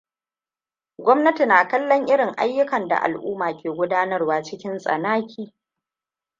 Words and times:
Gwamnati 1.03 1.45
na 1.45 1.67
kallon 1.67 2.05
irin 2.07 2.33
ayyukan 2.37 2.87
da 2.87 2.97
al'uma 3.01 3.53
ke 3.57 3.69
gudanarwa 3.71 4.43
cikin 4.43 4.77
tsanaki. 4.79 5.53